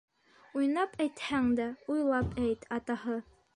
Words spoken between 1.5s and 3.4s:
дә, уйлап әйт, атаһы!